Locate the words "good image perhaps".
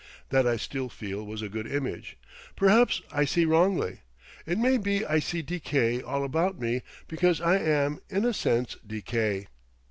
1.47-3.03